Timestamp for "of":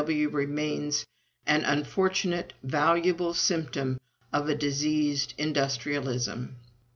4.33-4.49